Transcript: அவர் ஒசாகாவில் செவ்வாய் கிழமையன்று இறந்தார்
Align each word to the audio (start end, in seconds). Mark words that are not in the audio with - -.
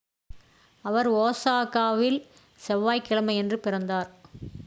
அவர் 0.85 1.09
ஒசாகாவில் 1.17 2.17
செவ்வாய் 2.61 3.05
கிழமையன்று 3.09 3.59
இறந்தார் 3.65 4.11